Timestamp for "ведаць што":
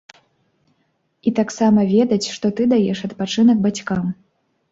1.91-2.45